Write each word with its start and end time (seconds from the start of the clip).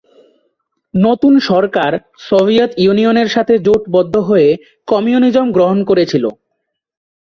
নতুন 0.93 1.33
সরকার 1.49 1.91
সোভিয়েত 2.27 2.71
ইউনিয়নের 2.83 3.29
সাথে 3.35 3.53
জোটবদ্ধ 3.65 4.15
হয়ে 4.29 4.49
কমিউনিজম 4.87 5.47
গ্রহণ 5.55 5.79
করেছিল। 5.89 6.25